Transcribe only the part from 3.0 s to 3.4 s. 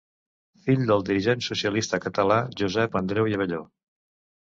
Andreu